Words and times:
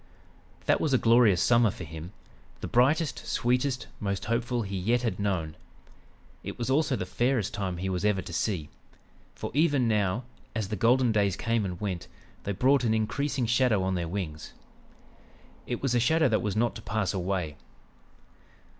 "That 0.65 0.81
was 0.81 0.93
a 0.93 0.97
glorious 0.97 1.43
summer 1.43 1.69
for 1.69 1.83
him; 1.83 2.11
the 2.59 2.67
brightest, 2.67 3.19
sweetest, 3.27 3.85
most 3.99 4.25
hopeful 4.25 4.63
he 4.63 4.75
yet 4.75 5.03
had 5.03 5.19
known. 5.19 5.55
It 6.43 6.57
was 6.57 6.71
also 6.71 6.95
the 6.95 7.05
fairest 7.05 7.53
time 7.53 7.77
he 7.77 7.87
was 7.87 8.03
ever 8.03 8.23
to 8.23 8.33
see; 8.33 8.69
for 9.35 9.51
even 9.53 9.87
now, 9.87 10.23
as 10.55 10.69
the 10.69 10.75
golden 10.75 11.11
days 11.11 11.35
came 11.37 11.63
and 11.65 11.79
went, 11.79 12.07
they 12.45 12.51
brought 12.51 12.83
an 12.83 12.95
increasing 12.95 13.45
shadow 13.45 13.83
on 13.83 13.93
their 13.93 14.07
wings. 14.07 14.53
It 15.67 15.83
was 15.83 15.93
a 15.93 15.99
shadow 15.99 16.27
that 16.29 16.41
was 16.41 16.55
not 16.55 16.73
to 16.77 16.81
pass 16.81 17.13
away. 17.13 17.57